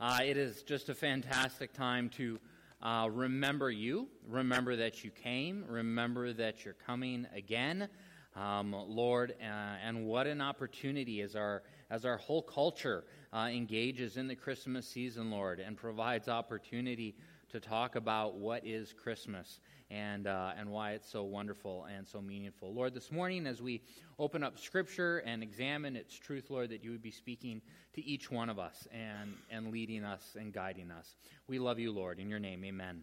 [0.00, 2.40] Uh, it is just a fantastic time to
[2.80, 7.86] uh, remember you, remember that you came, remember that you're coming again,
[8.34, 14.16] um, Lord, uh, and what an opportunity as our as our whole culture uh, engages
[14.16, 17.14] in the Christmas season, Lord, and provides opportunity
[17.50, 22.20] to talk about what is Christmas and, uh, and why it's so wonderful and so
[22.20, 22.72] meaningful.
[22.72, 23.82] Lord, this morning as we
[24.18, 27.60] open up Scripture and examine its truth, Lord, that you would be speaking
[27.94, 31.16] to each one of us and, and leading us and guiding us.
[31.48, 32.20] We love you, Lord.
[32.20, 33.02] In your name, amen.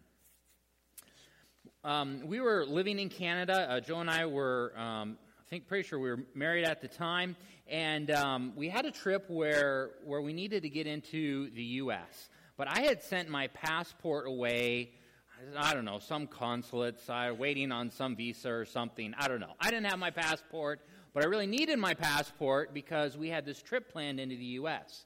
[1.84, 3.68] Um, we were living in Canada.
[3.70, 6.88] Uh, Joe and I were, um, I think, pretty sure we were married at the
[6.88, 7.36] time,
[7.70, 12.30] and um, we had a trip where where we needed to get into the U.S.
[12.58, 14.92] But I had sent my passport away
[15.56, 19.14] I don't know, some consulates, uh, waiting on some visa or something.
[19.18, 19.54] I don't know.
[19.60, 20.82] I didn't have my passport,
[21.14, 25.06] but I really needed my passport because we had this trip planned into the U.S.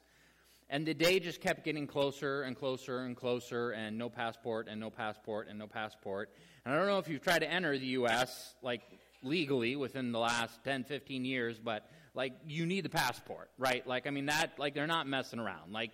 [0.70, 4.80] And the day just kept getting closer and closer and closer, and no passport, and
[4.80, 6.32] no passport, and no passport.
[6.66, 8.82] And I don't know if you've tried to enter the U.S., like
[9.24, 13.86] legally within the last 10, 15 years, but like you need the passport, right?
[13.86, 15.72] Like, I mean, that, like, they're not messing around.
[15.72, 15.92] Like,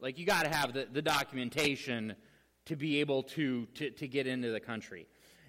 [0.00, 2.14] like you got to have the, the documentation
[2.66, 5.06] to be able to, to, to get into the country.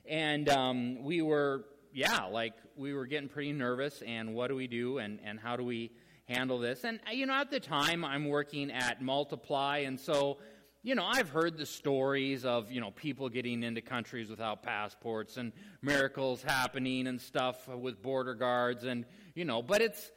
[0.07, 4.01] And um, we were, yeah, like we were getting pretty nervous.
[4.05, 4.99] And what do we do?
[4.99, 5.91] And, and how do we
[6.27, 6.83] handle this?
[6.83, 9.79] And, you know, at the time, I'm working at Multiply.
[9.79, 10.37] And so,
[10.83, 15.37] you know, I've heard the stories of, you know, people getting into countries without passports
[15.37, 18.83] and miracles happening and stuff with border guards.
[18.83, 19.05] And,
[19.35, 20.11] you know, but it's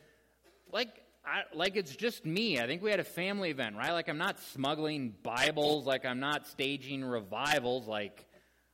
[0.73, 2.59] like I, like it's just me.
[2.59, 3.93] I think we had a family event, right?
[3.93, 8.27] Like I'm not smuggling Bibles, like I'm not staging revivals, like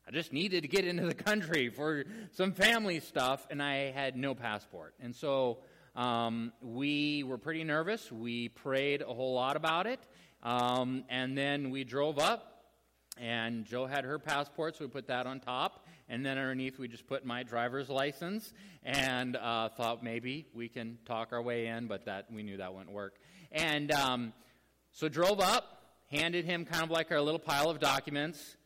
[0.09, 4.16] I just needed to get into the country for some family stuff, and I had
[4.16, 4.95] no passport.
[5.00, 5.59] And so
[5.95, 8.11] um, we were pretty nervous.
[8.11, 10.00] We prayed a whole lot about it,
[10.43, 12.55] um, and then we drove up.
[13.19, 15.86] And Joe had her passport, so we put that on top.
[16.09, 18.53] And then underneath, we just put my driver's license
[18.84, 22.72] and uh, thought maybe we can talk our way in, but that we knew that
[22.72, 23.17] wouldn't work.
[23.50, 24.33] And um,
[24.93, 25.65] so drove up,
[26.11, 28.56] handed him kind of like our little pile of documents.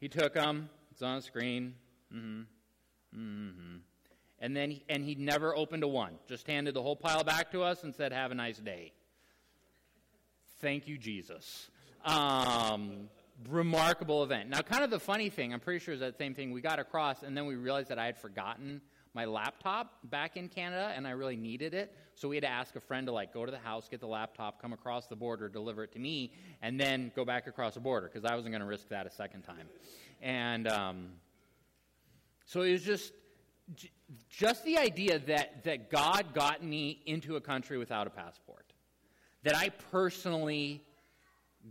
[0.00, 0.70] He took them.
[0.90, 1.74] It's on the screen.
[2.12, 2.40] Mm-hmm.
[3.16, 3.76] Mm-hmm.
[4.40, 6.14] And then he, and he never opened a one.
[6.28, 8.92] Just handed the whole pile back to us and said, "Have a nice day."
[10.60, 11.70] Thank you, Jesus.
[12.04, 13.08] Um,
[13.46, 14.48] remarkable event.
[14.48, 16.50] Now, kind of the funny thing, I'm pretty sure is that same thing.
[16.50, 18.80] We got across, and then we realized that I had forgotten
[19.14, 21.94] my laptop back in Canada, and I really needed it.
[22.14, 24.06] So we had to ask a friend to like go to the house, get the
[24.06, 26.32] laptop, come across the border, deliver it to me,
[26.62, 29.10] and then go back across the border because I wasn't going to risk that a
[29.10, 29.68] second time.
[30.20, 31.08] And um,
[32.44, 33.12] so it was just
[34.30, 38.72] just the idea that that God got me into a country without a passport,
[39.42, 40.82] that I personally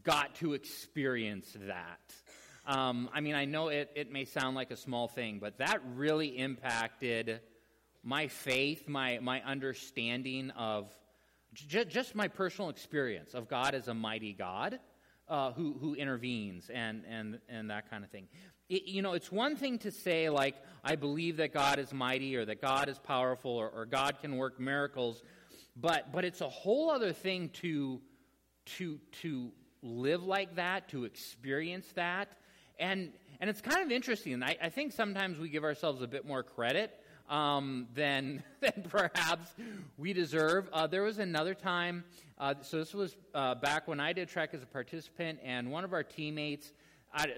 [0.03, 1.99] got to experience that.
[2.65, 5.79] Um, I mean, I know it, it may sound like a small thing, but that
[5.95, 7.39] really impacted
[8.03, 10.93] my faith, my, my understanding of
[11.53, 14.79] j- just my personal experience of God as a mighty God
[15.29, 18.27] uh, who, who intervenes and, and, and that kind of thing.
[18.69, 22.35] It, you know, it's one thing to say, like, I believe that God is mighty
[22.35, 25.23] or that God is powerful or, or God can work miracles,
[25.75, 28.01] but, but it's a whole other thing to,
[28.77, 29.51] to, to
[29.87, 32.29] live like that, to experience that.
[32.79, 34.43] And, and it's kind of interesting.
[34.43, 36.91] I, I think sometimes we give ourselves a bit more credit
[37.29, 39.47] um, than, than perhaps
[39.97, 40.69] we deserve.
[40.71, 42.03] Uh, there was another time,
[42.37, 45.83] uh, so this was uh, back when I did track as a participant, and one
[45.83, 46.71] of our teammates,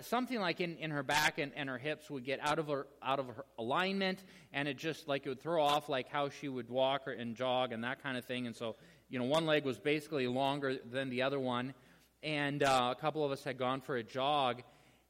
[0.02, 2.88] something like in, in her back and, and her hips would get out of her,
[3.02, 6.50] out of her alignment, and it just like it would throw off like how she
[6.50, 8.45] would walk or, and jog and that kind of thing.
[8.45, 8.75] And so,
[9.10, 11.74] you know, one leg was basically longer than the other one
[12.24, 14.62] and uh, a couple of us had gone for a jog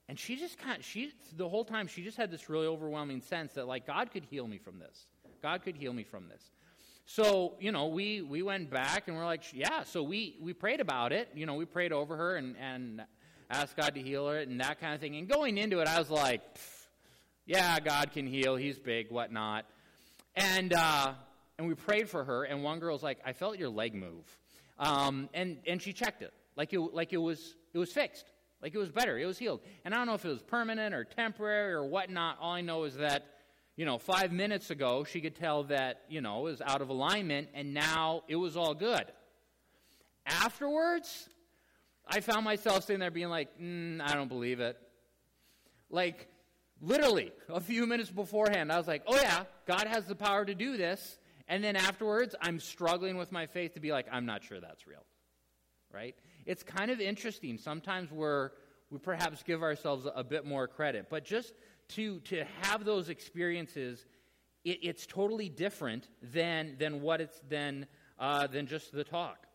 [0.09, 3.21] and she just kind of, she the whole time she just had this really overwhelming
[3.21, 5.05] sense that like god could heal me from this.
[5.43, 6.41] God could heal me from this.
[7.05, 9.83] So you know we we went back and we're like yeah.
[9.83, 11.29] So we we prayed about it.
[11.35, 13.03] You know we prayed over her and and
[13.51, 15.15] asked god to heal her and that kind of thing.
[15.15, 16.41] And going into it i was like
[17.45, 18.55] yeah god can heal.
[18.55, 19.65] He's big whatnot.
[20.35, 21.13] And uh
[21.59, 24.25] and we prayed for her and one girl's like i felt your leg move.
[24.79, 28.25] Um, and and she checked it like it, like it was it was fixed.
[28.61, 29.17] Like it was better.
[29.17, 29.61] It was healed.
[29.85, 32.37] And I don't know if it was permanent or temporary or whatnot.
[32.41, 33.23] All I know is that,
[33.77, 36.89] you know, five minutes ago, she could tell that, you know, it was out of
[36.89, 39.05] alignment, and now it was all good.
[40.25, 41.29] Afterwards,
[42.05, 44.77] I found myself sitting there being like, mm, I don't believe it.
[45.89, 46.27] Like,
[46.81, 50.53] literally, a few minutes beforehand, I was like, oh yeah, God has the power to
[50.53, 51.19] do this.
[51.47, 54.85] And then afterwards, I'm struggling with my faith to be like, I'm not sure that's
[54.85, 55.05] real.
[55.93, 56.15] Right?
[56.45, 57.57] It's kind of interesting.
[57.57, 58.51] Sometimes we're,
[58.91, 61.07] we perhaps give ourselves a, bit more credit.
[61.09, 61.53] But just
[61.89, 64.05] to, to have those experiences,
[64.63, 67.87] it, it's totally different than, than what it's than,
[68.19, 69.47] uh, than just the talk.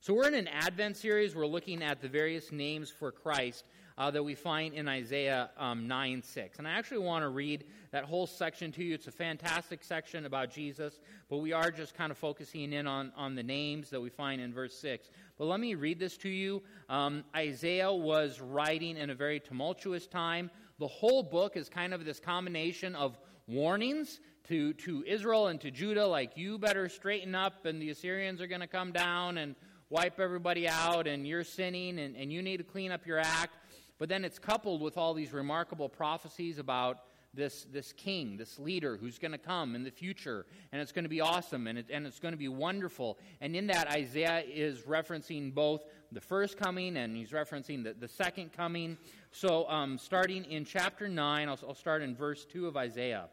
[0.00, 1.34] So we're in an Advent series.
[1.34, 3.64] We're looking at the various names for Christ
[4.02, 6.58] uh, that we find in Isaiah um, 9 6.
[6.58, 7.62] And I actually want to read
[7.92, 8.94] that whole section to you.
[8.94, 13.12] It's a fantastic section about Jesus, but we are just kind of focusing in on,
[13.16, 15.08] on the names that we find in verse 6.
[15.38, 16.64] But let me read this to you.
[16.88, 20.50] Um, Isaiah was writing in a very tumultuous time.
[20.80, 23.16] The whole book is kind of this combination of
[23.46, 28.40] warnings to, to Israel and to Judah, like, you better straighten up, and the Assyrians
[28.40, 29.54] are going to come down and
[29.90, 33.54] wipe everybody out, and you're sinning, and, and you need to clean up your act.
[34.02, 37.04] But then it's coupled with all these remarkable prophecies about
[37.34, 41.04] this, this king, this leader who's going to come in the future, and it's going
[41.04, 43.16] to be awesome, and, it, and it's going to be wonderful.
[43.40, 48.08] And in that, Isaiah is referencing both the first coming and he's referencing the, the
[48.08, 48.98] second coming.
[49.30, 53.26] So, um, starting in chapter 9, I'll, I'll start in verse 2 of Isaiah.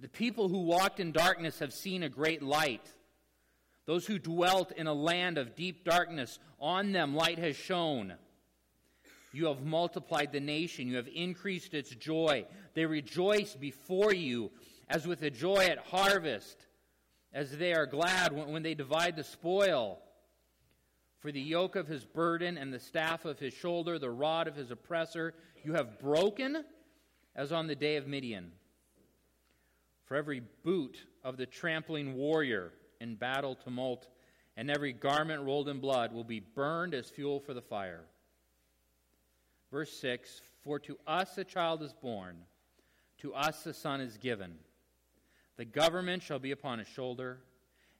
[0.00, 2.90] The people who walked in darkness have seen a great light.
[3.84, 8.14] Those who dwelt in a land of deep darkness, on them light has shone.
[9.36, 10.88] You have multiplied the nation.
[10.88, 12.46] You have increased its joy.
[12.72, 14.50] They rejoice before you
[14.88, 16.64] as with a joy at harvest,
[17.34, 19.98] as they are glad when, when they divide the spoil.
[21.18, 24.56] For the yoke of his burden and the staff of his shoulder, the rod of
[24.56, 26.64] his oppressor, you have broken
[27.34, 28.52] as on the day of Midian.
[30.06, 32.72] For every boot of the trampling warrior
[33.02, 34.08] in battle tumult,
[34.56, 38.06] and every garment rolled in blood will be burned as fuel for the fire.
[39.70, 42.36] Verse 6 For to us a child is born,
[43.18, 44.54] to us a son is given.
[45.56, 47.38] The government shall be upon his shoulder,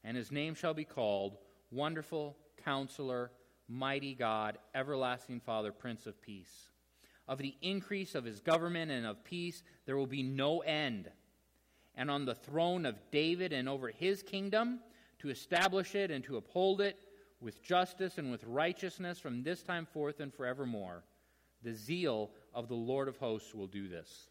[0.04, 1.38] and his name shall be called
[1.70, 3.30] Wonderful Counselor,
[3.68, 6.68] Mighty God, Everlasting Father, Prince of Peace.
[7.28, 11.10] Of the increase of his government and of peace there will be no end.
[11.96, 14.80] And on the throne of David and over his kingdom,
[15.18, 16.98] to establish it and to uphold it
[17.40, 21.04] with justice and with righteousness from this time forth and forevermore.
[21.66, 24.28] The zeal of the Lord of hosts will do this.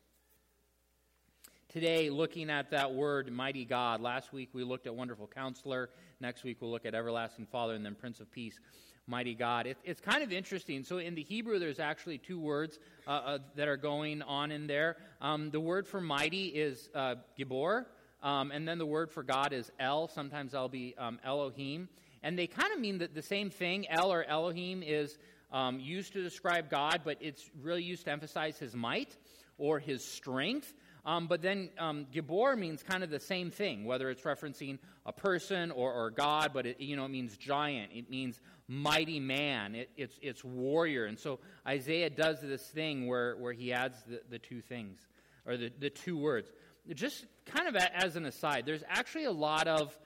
[1.67, 3.99] Today, looking at that word, mighty God.
[3.99, 5.89] Last week we looked at wonderful counselor.
[6.21, 8.57] Next week we'll look at everlasting Father and then Prince of Peace,
[9.05, 9.67] mighty God.
[9.67, 10.85] It, it's kind of interesting.
[10.85, 14.65] So in the Hebrew, there's actually two words uh, uh, that are going on in
[14.65, 14.95] there.
[15.19, 17.83] Um, the word for mighty is uh, Gibor,
[18.23, 20.07] um, and then the word for God is El.
[20.07, 21.89] Sometimes I'll be um, Elohim.
[22.23, 23.87] And they kind of mean the, the same thing.
[23.89, 25.17] El or Elohim is
[25.55, 29.15] um, used to describe God, but it's really used to emphasize his might
[29.57, 30.73] or his strength.
[31.05, 35.13] Um, but then um, Gibor means kind of the same thing, whether it's referencing a
[35.13, 37.91] person or, or God, but it, you know, it means giant.
[37.93, 39.75] It means mighty man.
[39.75, 41.05] It, it's, it's warrior.
[41.05, 44.99] And so Isaiah does this thing where, where he adds the, the two things,
[45.45, 46.51] or the, the two words.
[46.93, 49.97] Just kind of as an aside, there's actually a lot of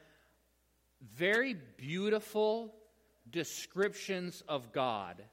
[1.15, 2.75] very beautiful
[3.31, 5.23] descriptions of God,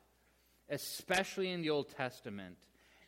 [0.71, 2.57] especially in the Old Testament.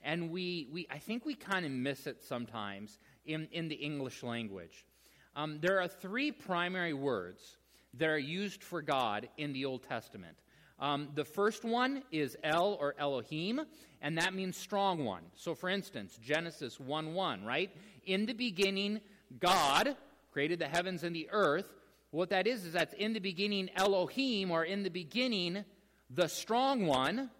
[0.02, 4.22] And we, we I think we kind of miss it sometimes in, in the English
[4.22, 4.86] language.
[5.34, 7.56] Um, there are three primary words
[7.94, 10.36] that are used for God in the Old Testament.
[10.80, 13.60] Um, the first one is El or Elohim,
[14.00, 15.22] and that means strong one.
[15.34, 17.70] So, for instance, Genesis 1 1, right?
[18.06, 19.00] In the beginning,
[19.40, 19.96] God
[20.32, 21.72] created the heavens and the earth.
[22.10, 25.64] What that is, is that's in the beginning, Elohim, or in the beginning,
[26.10, 27.30] the strong one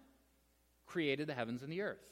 [0.89, 2.03] created the heavens and the earth.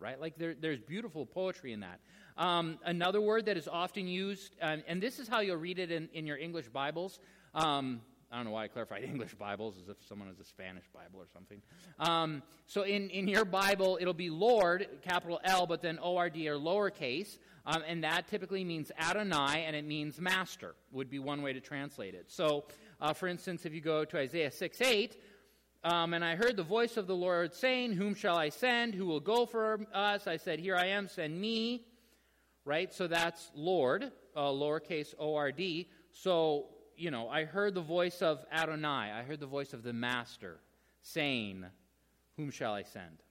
[0.00, 0.20] Right?
[0.20, 2.00] Like there, there's beautiful poetry in that.
[2.36, 6.08] Um, another word that is often used, and this is how you'll read it in,
[6.12, 7.20] in your English Bibles.
[7.54, 8.00] Um,
[8.34, 11.20] I don't know why I clarified English Bibles as if someone has a Spanish Bible
[11.20, 11.62] or something.
[12.00, 16.56] Um, so in, in your Bible, it'll be Lord, capital L, but then ORD or
[16.56, 17.38] lowercase.
[17.64, 21.60] Um, and that typically means Adonai, and it means master, would be one way to
[21.60, 22.26] translate it.
[22.28, 22.64] So,
[23.00, 25.16] uh, for instance, if you go to Isaiah 6 8,
[25.84, 28.94] um, and I heard the voice of the Lord saying, Whom shall I send?
[28.94, 30.26] Who will go for us?
[30.26, 31.84] I said, Here I am, send me.
[32.64, 32.92] Right?
[32.92, 35.88] So that's Lord, uh, lowercase O R D.
[36.12, 39.12] So, you know, I heard the voice of Adonai.
[39.12, 40.60] I heard the voice of the Master
[41.02, 41.66] saying,
[42.36, 43.22] whom shall I send?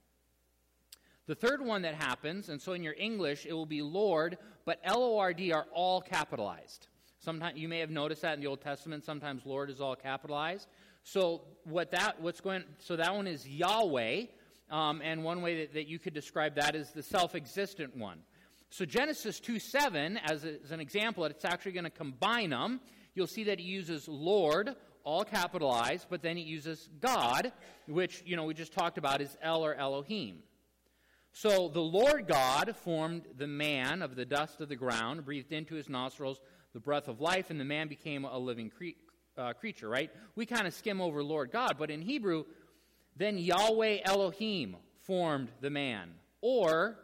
[1.26, 4.78] The third one that happens, and so in your English, it will be Lord, but
[4.84, 6.88] L O R D are all capitalized.
[7.18, 9.02] Sometimes you may have noticed that in the Old Testament.
[9.02, 10.68] Sometimes Lord is all capitalized.
[11.04, 14.24] So what that what's going so that one is Yahweh,
[14.70, 18.20] um, and one way that, that you could describe that is the self-existent one.
[18.70, 22.80] So Genesis 2 7, as, a, as an example, it's actually going to combine them.
[23.14, 27.52] You'll see that he uses Lord, all capitalized, but then he uses God,
[27.86, 30.38] which you know we just talked about is El or Elohim.
[31.32, 35.74] So the Lord God formed the man of the dust of the ground, breathed into
[35.74, 36.40] his nostrils
[36.72, 38.98] the breath of life, and the man became a living cre-
[39.36, 40.10] uh, creature, right?
[40.34, 42.44] We kind of skim over Lord God, but in Hebrew,
[43.16, 46.10] then Yahweh Elohim formed the man.
[46.40, 46.98] Or,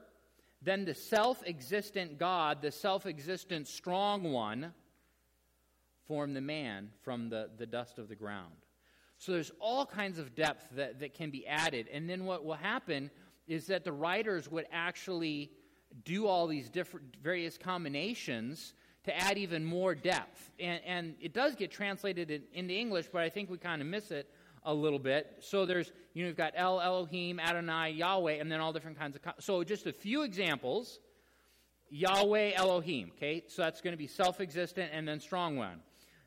[0.62, 4.72] then the self existent God, the self existent strong one,
[6.06, 8.54] formed the man from the, the dust of the ground.
[9.18, 11.86] So there's all kinds of depth that, that can be added.
[11.92, 13.10] And then what will happen
[13.46, 15.50] is that the writers would actually
[16.04, 20.50] do all these different various combinations to add even more depth.
[20.58, 23.88] And, and it does get translated in, into English, but I think we kind of
[23.88, 24.30] miss it
[24.64, 25.38] a little bit.
[25.40, 29.16] So there's, you know, you've got El, Elohim, Adonai, Yahweh, and then all different kinds
[29.16, 29.22] of.
[29.38, 31.00] so just a few examples
[31.90, 33.42] Yahweh, Elohim, okay?
[33.48, 35.80] So that's going to be self existent and then strong one.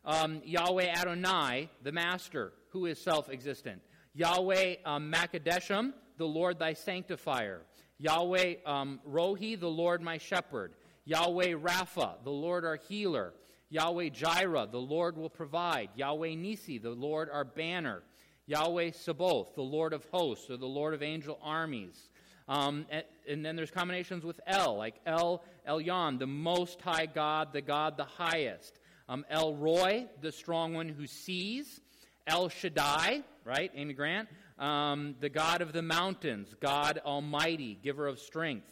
[0.06, 3.82] Um, Yahweh Adonai, the master, who is self existent.
[4.14, 7.62] Yahweh um, Makadeshim, the Lord thy sanctifier.
[7.98, 10.74] Yahweh um, Rohi, the Lord my shepherd.
[11.06, 13.34] Yahweh Rapha, the Lord our healer.
[13.70, 15.90] Yahweh Jireh, the Lord will provide.
[15.96, 18.04] Yahweh Nisi, the Lord our banner.
[18.46, 22.10] Yahweh Sabaoth, the Lord of hosts, or the Lord of angel armies.
[22.48, 27.54] Um, and, and, then there's combinations with El, like El Elyon, the Most High God,
[27.54, 28.80] the God the highest.
[29.08, 31.80] Um, El Roi, the strong one who sees.
[32.28, 33.72] El Shaddai, right?
[33.76, 34.30] Amy Grant,
[34.60, 38.68] um, the God of the mountains, God Almighty, giver of strength.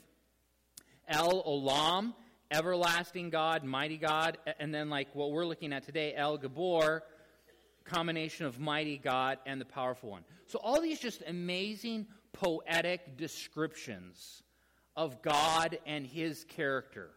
[1.07, 2.13] El Olam,
[2.51, 4.37] everlasting God, mighty God.
[4.59, 7.03] And then, like what we're looking at today, El Gabor,
[7.85, 10.23] combination of mighty God and the powerful one.
[10.47, 14.43] So, all these just amazing poetic descriptions
[14.95, 17.09] of God and his character,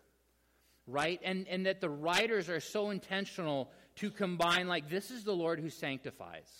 [0.87, 1.21] right?
[1.25, 5.61] And, and that the writers are so intentional to combine, like, this is the Lord
[5.61, 6.51] who sanctifies.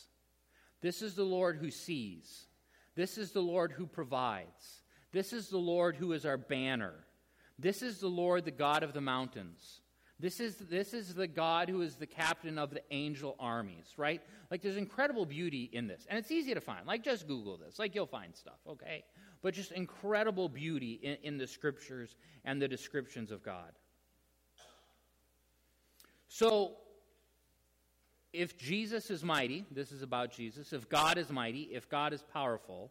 [0.81, 2.47] This is the Lord who sees.
[2.95, 4.83] This is the Lord who provides.
[5.13, 6.95] This is the Lord who is our banner.
[7.59, 9.81] This is the Lord, the God of the mountains.
[10.21, 14.23] This is, this is the God who is the captain of the angel armies, right?
[14.51, 16.07] Like, there's incredible beauty in this.
[16.09, 16.87] And it's easy to find.
[16.87, 17.79] Like, just Google this.
[17.79, 19.05] Like, you'll find stuff, okay?
[19.43, 23.73] But just incredible beauty in, in the scriptures and the descriptions of God.
[26.29, 26.73] So,
[28.33, 32.23] if Jesus is mighty, this is about Jesus, if God is mighty, if God is
[32.33, 32.91] powerful,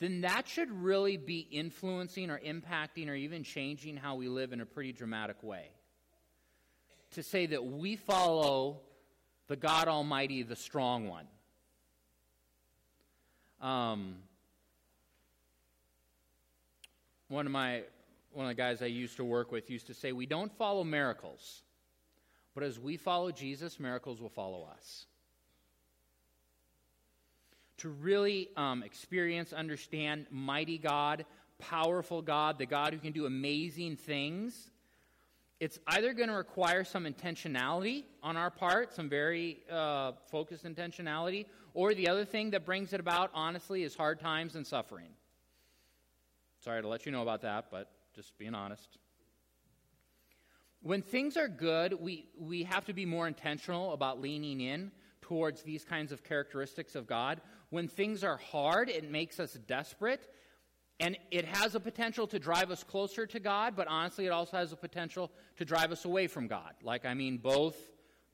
[0.00, 4.60] then that should really be influencing or impacting or even changing how we live in
[4.60, 5.68] a pretty dramatic way.
[7.12, 8.80] To say that we follow
[9.46, 11.26] the God Almighty, the strong one.
[13.60, 14.16] Um,
[17.28, 17.82] one of my
[18.32, 20.82] one of the guys I used to work with used to say, We don't follow
[20.82, 21.62] miracles.
[22.54, 25.06] But as we follow Jesus, miracles will follow us.
[27.80, 31.24] To really um, experience, understand mighty God,
[31.58, 34.70] powerful God, the God who can do amazing things,
[35.60, 41.46] it's either going to require some intentionality on our part, some very uh, focused intentionality,
[41.72, 45.08] or the other thing that brings it about, honestly, is hard times and suffering.
[46.62, 48.98] Sorry to let you know about that, but just being honest.
[50.82, 55.62] When things are good, we, we have to be more intentional about leaning in towards
[55.62, 57.40] these kinds of characteristics of God.
[57.70, 60.28] When things are hard, it makes us desperate.
[60.98, 64.58] And it has a potential to drive us closer to God, but honestly, it also
[64.58, 66.74] has a potential to drive us away from God.
[66.82, 67.76] Like, I mean, both,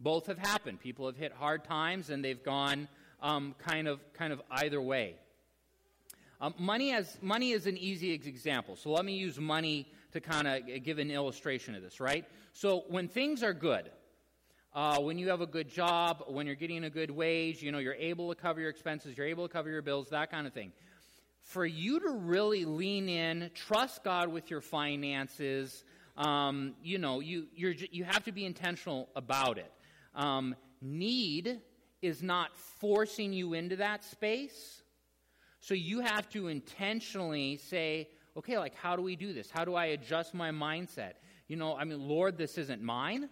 [0.00, 0.80] both have happened.
[0.80, 2.88] People have hit hard times, and they've gone
[3.22, 5.14] um, kind, of, kind of either way.
[6.40, 8.74] Um, money, has, money is an easy example.
[8.74, 12.24] So let me use money to kind of give an illustration of this, right?
[12.52, 13.90] So when things are good,
[14.76, 17.78] uh, when you have a good job, when you're getting a good wage, you know,
[17.78, 20.52] you're able to cover your expenses, you're able to cover your bills, that kind of
[20.52, 20.70] thing.
[21.40, 25.82] For you to really lean in, trust God with your finances,
[26.18, 29.72] um, you know, you, you're, you have to be intentional about it.
[30.14, 31.62] Um, need
[32.02, 34.82] is not forcing you into that space.
[35.60, 39.50] So you have to intentionally say, okay, like, how do we do this?
[39.50, 41.12] How do I adjust my mindset?
[41.48, 43.30] You know, I mean, Lord, this isn't mine.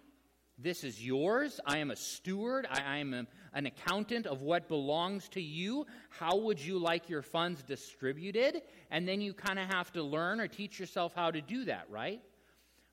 [0.57, 1.61] This is yours.
[1.67, 2.67] I am a steward.
[2.71, 5.87] I, am a, an accountant of what belongs to you.
[6.11, 8.63] How would you like your funds distributed?
[8.91, 11.87] And then you kind of have to learn or teach yourself how to do that,
[11.91, 12.21] right?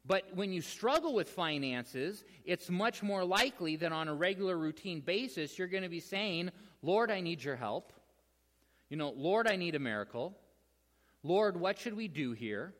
[0.05, 4.99] But when you struggle with finances, it's much more likely that on a regular routine
[4.99, 6.49] basis, you're going to be saying,
[6.81, 7.93] Lord, I need your help.
[8.89, 10.35] You know, Lord, I need a miracle.
[11.21, 12.73] Lord, what should we do here?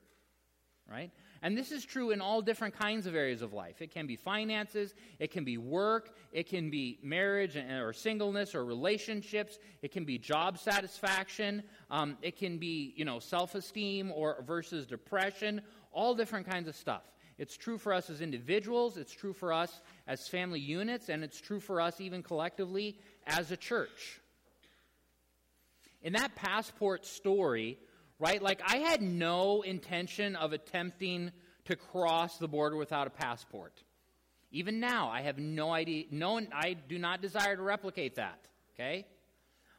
[0.89, 1.11] Right?
[1.43, 3.81] And this is true in all different kinds of areas of life.
[3.81, 8.63] It can be finances, it can be work, it can be marriage or singleness or
[8.63, 14.43] relationships, it can be job satisfaction, um, it can be, you know, self esteem or
[14.45, 17.03] versus depression, all different kinds of stuff.
[17.39, 21.41] It's true for us as individuals, it's true for us as family units, and it's
[21.41, 24.19] true for us even collectively as a church.
[26.03, 27.79] In that passport story,
[28.21, 31.31] right, like I had no intention of attempting
[31.65, 33.83] to cross the border without a passport.
[34.51, 39.07] Even now, I have no idea, no, I do not desire to replicate that, okay?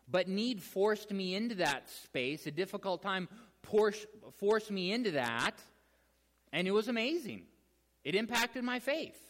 [0.09, 2.47] But need forced me into that space.
[2.47, 3.29] A difficult time
[3.63, 5.53] forced me into that,
[6.53, 7.45] and it was amazing.
[8.03, 9.21] It impacted my faith,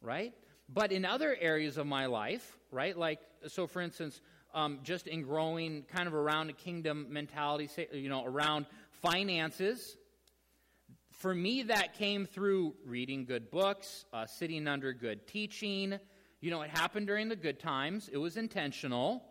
[0.00, 0.32] right?
[0.68, 4.22] But in other areas of my life, right, like, so for instance,
[4.56, 8.64] um, just in growing kind of around a kingdom mentality, you know, around
[9.02, 9.98] finances,
[11.12, 15.98] for me, that came through reading good books, uh, sitting under good teaching.
[16.40, 19.24] You know, it happened during the good times, it was intentional.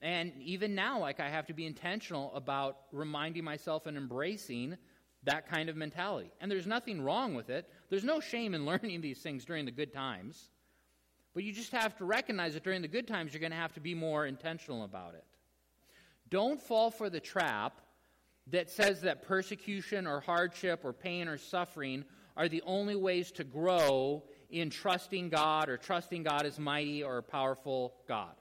[0.00, 4.76] And even now, like, I have to be intentional about reminding myself and embracing
[5.22, 6.32] that kind of mentality.
[6.40, 7.68] And there's nothing wrong with it.
[7.88, 10.50] There's no shame in learning these things during the good times.
[11.34, 13.72] But you just have to recognize that during the good times, you're going to have
[13.74, 15.24] to be more intentional about it.
[16.28, 17.80] Don't fall for the trap
[18.48, 22.04] that says that persecution or hardship or pain or suffering
[22.36, 27.22] are the only ways to grow in trusting God or trusting God as mighty or
[27.22, 28.34] powerful God.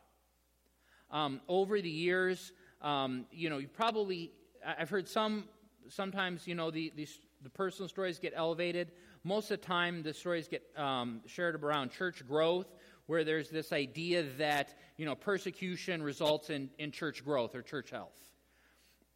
[1.09, 4.31] Um, over the years, um, you know, you probably,
[4.65, 5.45] I've heard some,
[5.89, 8.91] sometimes, you know, the, these, the personal stories get elevated.
[9.23, 12.67] Most of the time, the stories get um, shared around church growth,
[13.11, 17.89] where there's this idea that, you know, persecution results in, in church growth or church
[17.89, 18.17] health.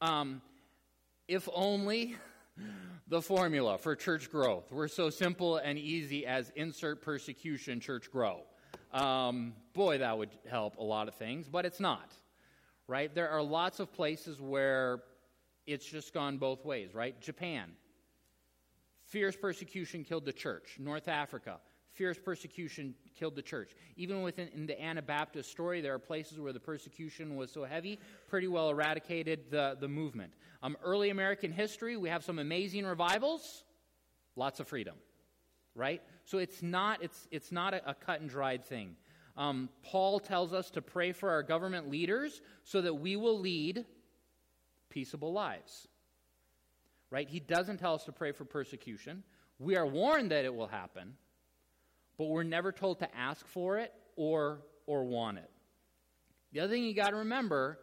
[0.01, 0.41] Um,
[1.29, 2.17] if only
[3.07, 8.41] the formula for church growth were so simple and easy as insert persecution, church grow.
[8.91, 12.11] Um, boy, that would help a lot of things, but it's not,
[12.89, 13.15] right?
[13.15, 15.03] There are lots of places where
[15.65, 17.17] it's just gone both ways, right?
[17.21, 17.71] Japan,
[19.05, 20.75] fierce persecution killed the church.
[20.79, 21.59] North Africa,
[21.95, 23.71] fierce persecution killed the church.
[23.97, 27.99] Even within in the Anabaptist story, there are places where the persecution was so heavy,
[28.27, 30.33] pretty well eradicated the, the movement.
[30.61, 33.63] Um, early American history, we have some amazing revivals,
[34.35, 34.95] lots of freedom,
[35.73, 36.01] right?
[36.25, 38.95] So it's not, it's, it's not a, a cut and dried thing.
[39.37, 43.85] Um, Paul tells us to pray for our government leaders so that we will lead
[44.89, 45.87] peaceable lives.
[47.11, 47.29] Right?
[47.29, 49.23] He doesn't tell us to pray for persecution.
[49.59, 51.13] We are warned that it will happen,
[52.17, 55.49] but we're never told to ask for it or, or want it.
[56.53, 57.79] The other thing you got to remember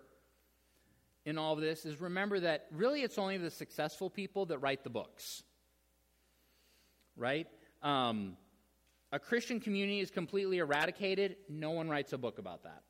[1.25, 4.83] in all of this is remember that really it's only the successful people that write
[4.83, 5.42] the books.
[7.16, 7.47] Right?
[7.83, 8.37] Um,
[9.12, 12.83] a Christian community is completely eradicated, no one writes a book about that.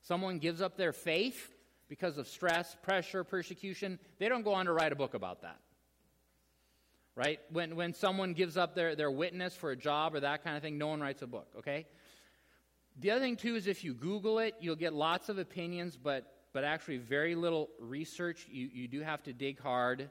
[0.00, 1.52] Someone gives up their faith
[1.88, 5.60] because of stress, pressure, persecution, they don't go on to write a book about that
[7.14, 7.40] right?
[7.50, 10.62] When, when someone gives up their, their witness for a job or that kind of
[10.62, 11.86] thing, no one writes a book, okay?
[13.00, 16.32] The other thing, too, is if you Google it, you'll get lots of opinions, but,
[16.52, 18.46] but actually very little research.
[18.50, 20.10] You, you do have to dig hard.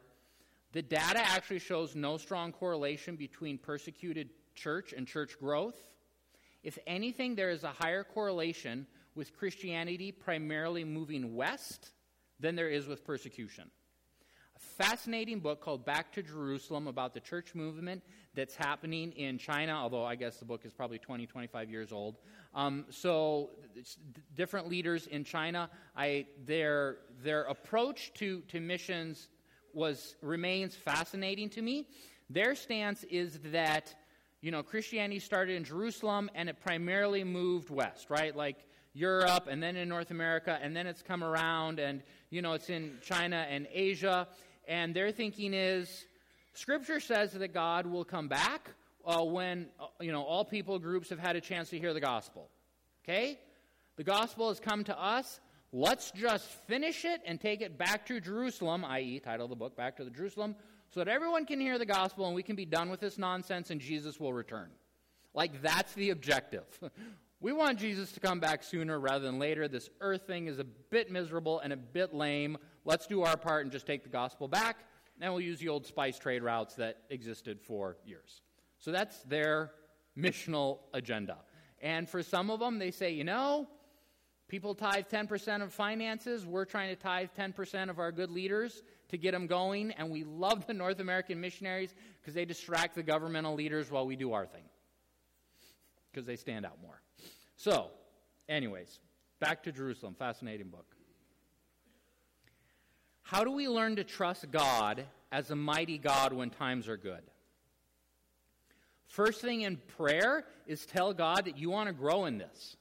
[0.73, 5.75] The data actually shows no strong correlation between persecuted church and church growth.
[6.63, 8.85] If anything, there is a higher correlation
[9.15, 11.91] with Christianity primarily moving west
[12.39, 13.69] than there is with persecution
[14.61, 18.03] fascinating book called Back to Jerusalem about the church movement
[18.35, 22.17] that's happening in China, although I guess the book is probably 20, 25 years old.
[22.53, 23.49] Um, so,
[24.35, 29.29] different leaders in China, I, their, their approach to, to missions
[29.73, 31.87] was, remains fascinating to me.
[32.29, 33.93] Their stance is that,
[34.41, 38.35] you know, Christianity started in Jerusalem and it primarily moved west, right?
[38.35, 38.57] Like
[38.93, 42.69] Europe and then in North America, and then it's come around and, you know, it's
[42.69, 44.27] in China and Asia
[44.71, 46.05] and their thinking is
[46.53, 48.71] Scripture says that God will come back
[49.05, 51.99] uh, when uh, you know all people groups have had a chance to hear the
[51.99, 52.49] gospel.
[53.03, 53.37] Okay,
[53.97, 55.41] the gospel has come to us.
[55.73, 59.75] Let's just finish it and take it back to Jerusalem, i.e., title of the book,
[59.75, 60.55] Back to the Jerusalem,
[60.93, 63.71] so that everyone can hear the gospel and we can be done with this nonsense
[63.71, 64.69] and Jesus will return.
[65.33, 66.65] Like, that's the objective.
[67.39, 69.69] we want Jesus to come back sooner rather than later.
[69.69, 72.57] This earth thing is a bit miserable and a bit lame.
[72.83, 74.77] Let's do our part and just take the gospel back,
[75.19, 78.41] and we'll use the old spice trade routes that existed for years.
[78.79, 79.71] So that's their
[80.17, 81.37] missional agenda.
[81.81, 83.67] And for some of them, they say, you know,
[84.47, 86.45] people tithe 10% of finances.
[86.45, 89.91] We're trying to tithe 10% of our good leaders to get them going.
[89.91, 94.15] And we love the North American missionaries because they distract the governmental leaders while we
[94.15, 94.63] do our thing
[96.11, 97.01] because they stand out more.
[97.55, 97.89] So,
[98.49, 98.99] anyways,
[99.39, 100.15] back to Jerusalem.
[100.17, 100.95] Fascinating book.
[103.31, 107.21] How do we learn to trust God as a mighty God when times are good?
[109.07, 112.75] First thing in prayer is tell God that you want to grow in this.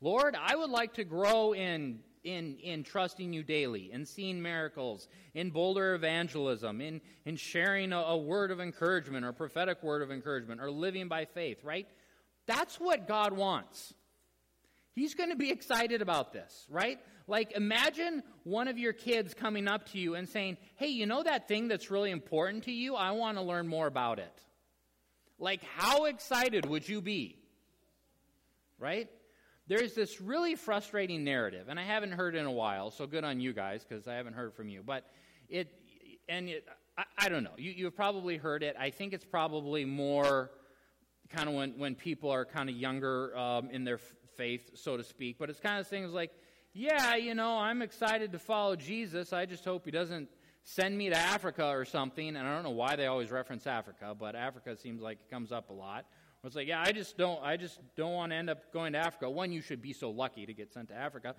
[0.00, 5.06] Lord, I would like to grow in, in, in trusting you daily, in seeing miracles,
[5.34, 10.10] in bolder evangelism, in, in sharing a, a word of encouragement or prophetic word of
[10.10, 11.88] encouragement or living by faith, right?
[12.46, 13.92] That's what God wants.
[14.94, 16.98] He's going to be excited about this, right?
[17.32, 21.22] Like, imagine one of your kids coming up to you and saying, Hey, you know
[21.22, 22.94] that thing that's really important to you?
[22.94, 24.38] I want to learn more about it.
[25.38, 27.38] Like, how excited would you be?
[28.78, 29.08] Right?
[29.66, 33.40] There's this really frustrating narrative, and I haven't heard in a while, so good on
[33.40, 34.82] you guys because I haven't heard from you.
[34.84, 35.06] But
[35.48, 35.72] it,
[36.28, 36.68] and it,
[36.98, 37.54] I, I don't know.
[37.56, 38.76] You, you've probably heard it.
[38.78, 40.50] I think it's probably more
[41.30, 44.00] kind of when, when people are kind of younger um, in their
[44.36, 45.38] faith, so to speak.
[45.38, 46.30] But it's kind of things like,
[46.74, 49.32] yeah, you know, I'm excited to follow Jesus.
[49.32, 50.28] I just hope he doesn't
[50.64, 52.28] send me to Africa or something.
[52.28, 55.52] And I don't know why they always reference Africa, but Africa seems like it comes
[55.52, 56.06] up a lot.
[56.44, 58.98] It's like, yeah, I just don't, I just don't want to end up going to
[58.98, 59.30] Africa.
[59.30, 61.36] One, you should be so lucky to get sent to Africa.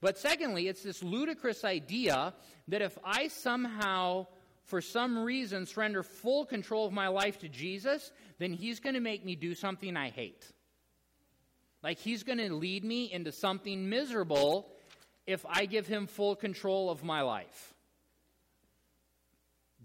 [0.00, 2.32] But secondly, it's this ludicrous idea
[2.68, 4.28] that if I somehow,
[4.64, 9.00] for some reason, surrender full control of my life to Jesus, then He's going to
[9.00, 10.46] make me do something I hate.
[11.82, 14.70] Like He's going to lead me into something miserable
[15.26, 17.74] if I give Him full control of my life.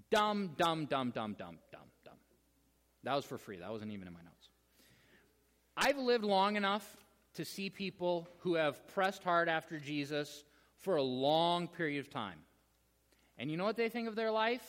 [0.10, 2.14] Dumb, dumb, dumb, dumb, dumb, dumb, dumb.
[3.04, 3.58] That was for free.
[3.58, 4.50] That wasn't even in my notes.
[5.78, 6.98] I've lived long enough
[7.36, 10.44] to see people who have pressed hard after Jesus
[10.80, 12.40] for a long period of time.
[13.38, 14.66] And you know what they think of their life?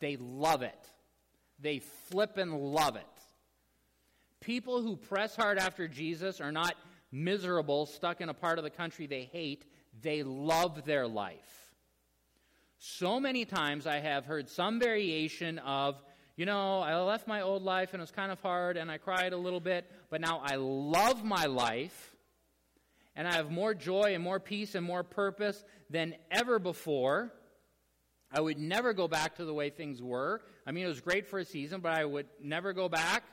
[0.00, 0.86] They love it.
[1.60, 3.06] They flip and love it.
[4.40, 6.74] People who press hard after Jesus are not
[7.12, 9.64] miserable, stuck in a part of the country they hate.
[10.00, 11.74] They love their life.
[12.78, 16.02] So many times I have heard some variation of,
[16.36, 18.98] you know, I left my old life and it was kind of hard and I
[18.98, 22.16] cried a little bit, but now I love my life
[23.14, 27.30] and I have more joy and more peace and more purpose than ever before.
[28.32, 30.40] I would never go back to the way things were.
[30.66, 33.24] I mean, it was great for a season, but I would never go back.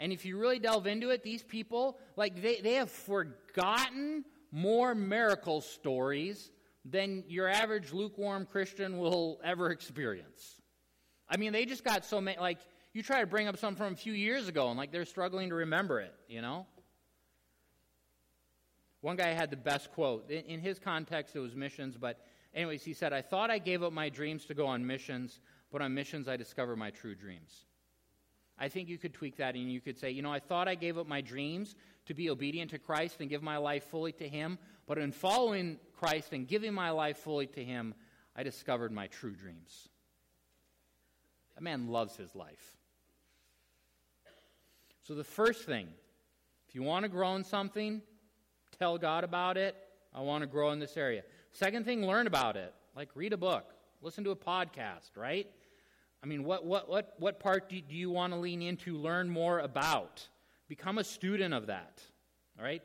[0.00, 4.94] And if you really delve into it, these people, like, they, they have forgotten more
[4.94, 6.50] miracle stories
[6.86, 10.62] than your average lukewarm Christian will ever experience.
[11.28, 12.60] I mean, they just got so many, like,
[12.94, 15.50] you try to bring up something from a few years ago, and like they're struggling
[15.50, 16.66] to remember it, you know?
[19.02, 20.30] One guy had the best quote.
[20.30, 23.82] In, in his context, it was missions, but, anyways, he said, I thought I gave
[23.82, 27.66] up my dreams to go on missions, but on missions I discovered my true dreams.
[28.60, 30.74] I think you could tweak that and you could say, you know, I thought I
[30.74, 31.74] gave up my dreams
[32.06, 35.78] to be obedient to Christ and give my life fully to Him, but in following
[35.98, 37.94] Christ and giving my life fully to Him,
[38.36, 39.88] I discovered my true dreams.
[41.54, 42.76] That man loves his life.
[45.02, 45.88] So, the first thing,
[46.68, 48.00] if you want to grow in something,
[48.78, 49.76] tell God about it.
[50.14, 51.22] I want to grow in this area.
[51.52, 52.72] Second thing, learn about it.
[52.96, 55.46] Like read a book, listen to a podcast, right?
[56.22, 59.30] I mean, what, what, what, what part do, do you want to lean into, learn
[59.30, 60.28] more about?
[60.68, 62.02] Become a student of that,
[62.58, 62.82] all right?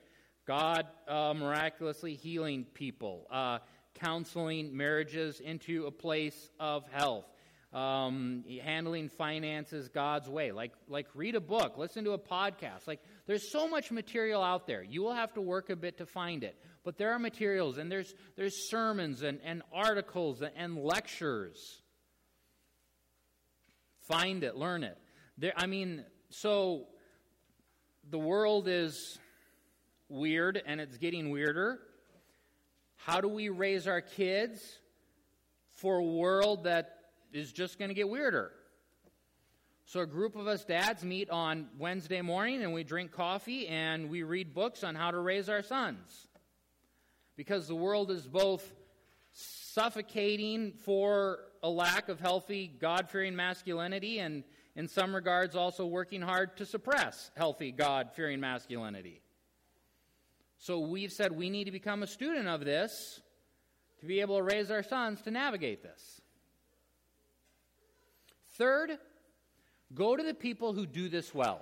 [0.47, 3.59] God uh, miraculously healing people, uh,
[3.95, 7.25] counseling marriages into a place of health,
[7.73, 10.51] um, handling finances God's way.
[10.51, 12.87] Like, like read a book, listen to a podcast.
[12.87, 14.81] Like, there's so much material out there.
[14.81, 17.91] You will have to work a bit to find it, but there are materials, and
[17.91, 21.81] there's there's sermons and, and articles and, and lectures.
[24.07, 24.97] Find it, learn it.
[25.37, 26.85] There, I mean, so
[28.09, 29.17] the world is
[30.09, 31.79] weird and it's getting weirder.
[32.95, 34.79] How do we raise our kids
[35.73, 36.97] for a world that
[37.33, 38.51] is just going to get weirder?
[39.87, 44.09] So, a group of us dads meet on Wednesday morning and we drink coffee and
[44.09, 46.27] we read books on how to raise our sons.
[47.35, 48.71] Because the world is both
[49.31, 54.43] suffocating for a lack of healthy, God fearing masculinity and,
[54.75, 59.19] in some regards, also working hard to suppress healthy, God fearing masculinity.
[60.59, 63.19] So we've said we need to become a student of this
[63.99, 66.21] to be able to raise our sons to navigate this.
[68.57, 68.99] Third,
[69.95, 71.61] go to the people who do this well.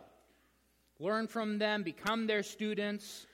[1.00, 3.26] Learn from them, become their students.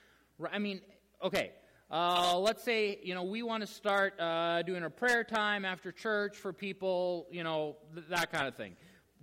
[0.52, 0.82] I mean,
[1.20, 1.50] okay,
[1.90, 5.90] uh, let's say, you know, we want to start uh, doing a prayer time after
[5.90, 8.76] church for people, you know, th- that kind of thing.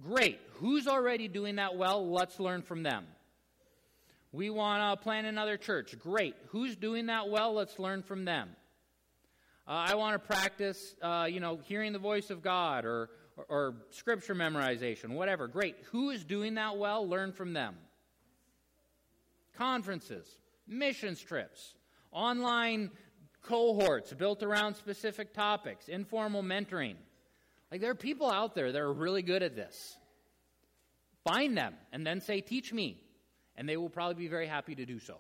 [0.03, 0.39] Great.
[0.55, 2.09] Who's already doing that well?
[2.09, 3.05] Let's learn from them.
[4.33, 5.97] We want to plan another church.
[5.97, 6.35] Great.
[6.49, 7.53] Who's doing that well?
[7.53, 8.49] Let's learn from them.
[9.65, 13.45] Uh, I want to practice, uh, you know, hearing the voice of God or, or,
[13.49, 15.47] or scripture memorization, whatever.
[15.47, 15.77] Great.
[15.91, 17.07] Who is doing that well?
[17.07, 17.75] Learn from them.
[19.57, 20.27] Conferences,
[20.67, 21.73] missions trips,
[22.17, 22.89] online
[23.43, 26.95] cohorts built around specific topics, informal mentoring.
[27.71, 29.97] Like, there are people out there that are really good at this.
[31.23, 33.01] Find them and then say, Teach me.
[33.55, 35.17] And they will probably be very happy to do so.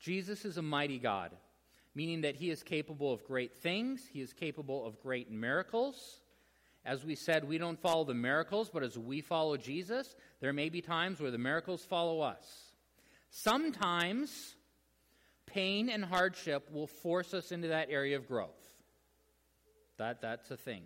[0.00, 1.32] Jesus is a mighty God,
[1.94, 6.20] meaning that he is capable of great things, he is capable of great miracles.
[6.86, 10.70] As we said, we don't follow the miracles, but as we follow Jesus, there may
[10.70, 12.67] be times where the miracles follow us.
[13.30, 14.56] Sometimes
[15.46, 18.56] pain and hardship will force us into that area of growth.
[19.98, 20.82] That, that's a thing.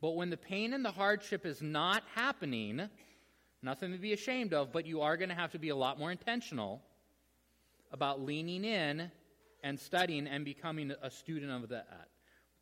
[0.00, 2.88] But when the pain and the hardship is not happening,
[3.62, 5.98] nothing to be ashamed of, but you are going to have to be a lot
[5.98, 6.82] more intentional
[7.92, 9.10] about leaning in
[9.62, 12.08] and studying and becoming a student of that.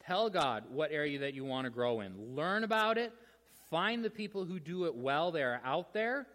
[0.07, 2.35] Tell God what area that you want to grow in.
[2.35, 3.12] Learn about it.
[3.70, 5.31] Find the people who do it well.
[5.31, 6.26] They are out there.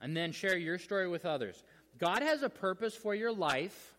[0.00, 1.62] And then share your story with others.
[1.98, 3.94] God has a purpose for your life.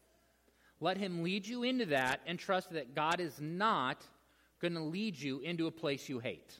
[0.80, 4.04] Let Him lead you into that and trust that God is not
[4.62, 6.54] going to lead you into a place you hate.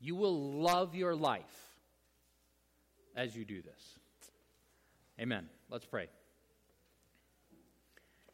[0.00, 1.76] You will love your life
[3.16, 3.98] as you do this.
[5.20, 5.48] Amen.
[5.70, 6.08] Let's pray.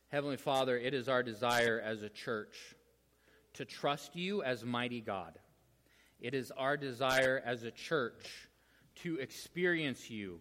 [0.08, 2.74] Heavenly Father, it is our desire as a church
[3.54, 5.38] to trust you as mighty God.
[6.20, 8.47] It is our desire as a church
[9.02, 10.40] to experience you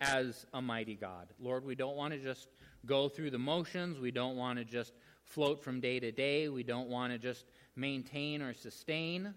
[0.00, 1.28] as a mighty God.
[1.38, 2.48] Lord, we don't want to just
[2.86, 3.98] go through the motions.
[3.98, 4.92] We don't want to just
[5.24, 6.48] float from day to day.
[6.48, 7.44] We don't want to just
[7.76, 9.34] maintain or sustain.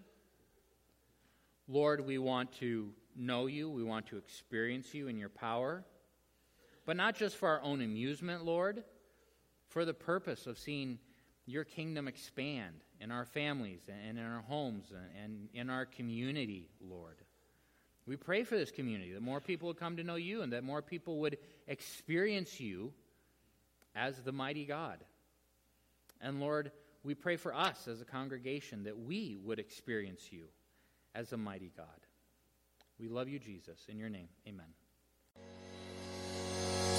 [1.68, 3.70] Lord, we want to know you.
[3.70, 5.84] We want to experience you in your power.
[6.86, 8.84] But not just for our own amusement, Lord,
[9.68, 10.98] for the purpose of seeing
[11.46, 17.16] your kingdom expand in our families and in our homes and in our community, Lord.
[18.06, 20.62] We pray for this community that more people would come to know you and that
[20.62, 22.92] more people would experience you
[23.94, 24.98] as the mighty God.
[26.20, 26.70] And Lord,
[27.02, 30.44] we pray for us as a congregation that we would experience you
[31.14, 31.86] as a mighty God.
[32.98, 33.86] We love you, Jesus.
[33.88, 34.66] In your name, amen.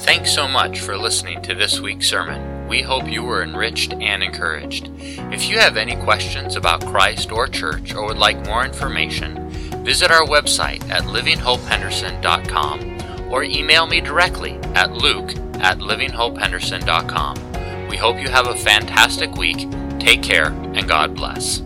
[0.05, 2.67] Thanks so much for listening to this week's sermon.
[2.67, 4.91] We hope you were enriched and encouraged.
[4.99, 9.44] If you have any questions about Christ or church or would like more information,
[9.85, 15.29] visit our website at livinghopehenderson.com or email me directly at luke
[15.61, 17.87] at livinghopehenderson.com.
[17.87, 19.69] We hope you have a fantastic week.
[19.99, 21.61] Take care and God bless.